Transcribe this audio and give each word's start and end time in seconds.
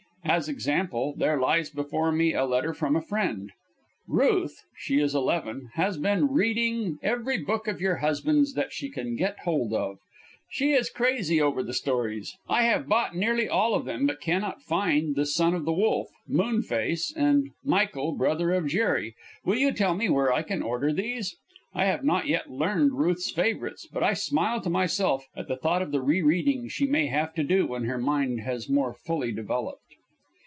As 0.23 0.47
example, 0.47 1.15
there 1.17 1.39
lies 1.39 1.71
before 1.71 2.11
me 2.11 2.35
a 2.35 2.45
letter 2.45 2.75
from 2.75 2.95
a 2.95 3.01
friend: 3.01 3.51
"Ruth 4.07 4.55
(she 4.77 4.99
is 4.99 5.15
eleven) 5.15 5.71
has 5.73 5.97
been 5.97 6.27
reading 6.31 6.99
every 7.01 7.39
book 7.39 7.67
of 7.67 7.81
your 7.81 7.97
husband's 7.97 8.53
that 8.53 8.71
she 8.71 8.89
can 8.91 9.15
get 9.15 9.39
hold 9.39 9.73
of. 9.73 9.97
She 10.47 10.73
is 10.73 10.91
crazy 10.91 11.41
over 11.41 11.63
the 11.63 11.73
stories. 11.73 12.37
I 12.47 12.63
have 12.63 12.87
bought 12.87 13.15
nearly 13.15 13.49
all 13.49 13.73
of 13.73 13.85
them, 13.85 14.05
but 14.05 14.21
cannot 14.21 14.61
find 14.61 15.15
'The 15.15 15.25
Son 15.25 15.55
of 15.55 15.65
the 15.65 15.73
Wolf,' 15.73 16.11
'Moon 16.27 16.61
Face,' 16.61 17.11
and 17.17 17.49
'Michael 17.63 18.11
Brother 18.11 18.51
of 18.51 18.67
Jerry.' 18.67 19.15
Will 19.43 19.57
you 19.57 19.73
tell 19.73 19.95
me 19.95 20.07
where 20.07 20.31
I 20.31 20.43
can 20.43 20.61
order 20.61 20.93
these?" 20.93 21.35
I 21.73 21.85
have 21.85 22.03
not 22.05 22.27
yet 22.27 22.49
learned 22.51 22.93
Ruth's 22.93 23.31
favorites; 23.31 23.87
but 23.91 24.03
I 24.03 24.13
smile 24.13 24.61
to 24.61 24.69
myself 24.69 25.25
at 25.35 25.47
thought 25.61 25.81
of 25.81 25.91
the 25.91 26.01
re 26.01 26.21
reading 26.21 26.67
she 26.69 26.85
may 26.85 27.07
have 27.07 27.33
to 27.33 27.43
do 27.43 27.65
when 27.65 27.85
her 27.85 27.97
mind 27.97 28.41
has 28.41 28.69
more 28.69 28.93
fully 28.93 29.31
developed. 29.31 29.79